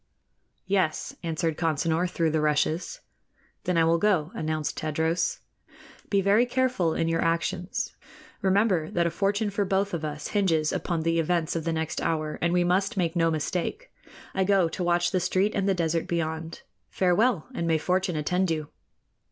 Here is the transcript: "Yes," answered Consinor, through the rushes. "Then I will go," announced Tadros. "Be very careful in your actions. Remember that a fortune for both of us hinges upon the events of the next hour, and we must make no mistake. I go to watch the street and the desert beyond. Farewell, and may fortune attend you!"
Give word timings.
"Yes," 0.65 1.15
answered 1.21 1.57
Consinor, 1.59 2.09
through 2.09 2.31
the 2.31 2.41
rushes. 2.41 3.01
"Then 3.65 3.77
I 3.77 3.83
will 3.83 3.99
go," 3.99 4.31
announced 4.33 4.75
Tadros. 4.75 5.41
"Be 6.09 6.21
very 6.21 6.47
careful 6.47 6.95
in 6.95 7.07
your 7.07 7.21
actions. 7.21 7.95
Remember 8.41 8.89
that 8.89 9.05
a 9.05 9.11
fortune 9.11 9.51
for 9.51 9.63
both 9.63 9.93
of 9.93 10.03
us 10.03 10.29
hinges 10.29 10.73
upon 10.73 11.01
the 11.03 11.19
events 11.19 11.55
of 11.55 11.65
the 11.65 11.71
next 11.73 12.01
hour, 12.01 12.39
and 12.41 12.51
we 12.51 12.63
must 12.63 12.97
make 12.97 13.15
no 13.15 13.29
mistake. 13.29 13.91
I 14.33 14.43
go 14.43 14.67
to 14.69 14.83
watch 14.83 15.11
the 15.11 15.19
street 15.19 15.53
and 15.53 15.69
the 15.69 15.75
desert 15.75 16.07
beyond. 16.07 16.63
Farewell, 16.89 17.45
and 17.53 17.67
may 17.67 17.77
fortune 17.77 18.15
attend 18.15 18.49
you!" 18.49 18.69